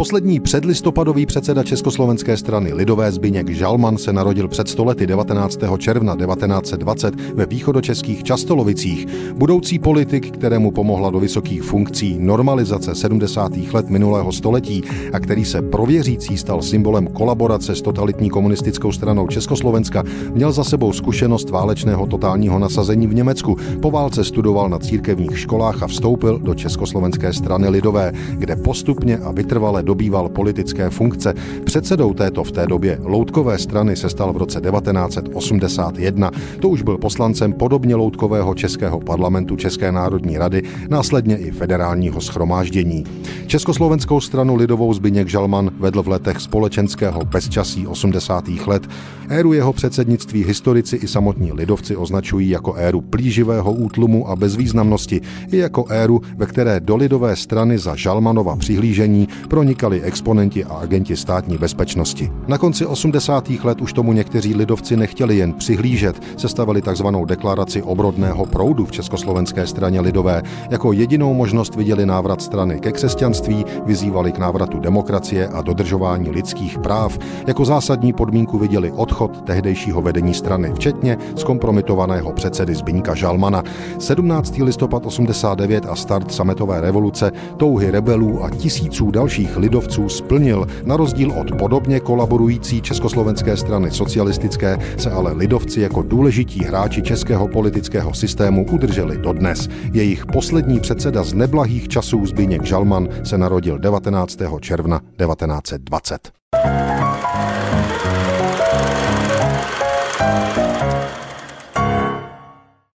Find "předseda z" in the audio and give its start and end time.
100.80-101.34